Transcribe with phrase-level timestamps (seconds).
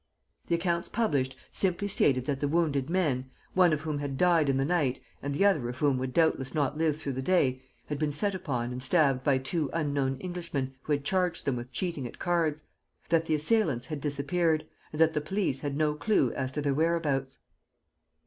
[0.47, 4.57] The accounts published simply stated that the wounded men, one of whom had died in
[4.57, 7.99] the night and the other of whom would doubtless not live through the day, had
[7.99, 12.07] been set upon and stabbed by two unknown Englishmen who had charged them with cheating
[12.07, 12.63] at cards;
[13.09, 16.73] that the assailants had disappeared, and that the police had no clew as to their
[16.73, 17.37] whereabouts.